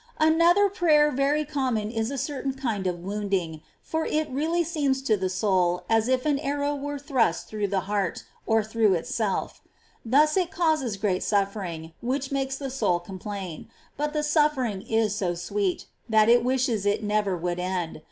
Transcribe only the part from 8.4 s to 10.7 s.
or through itself. Thus it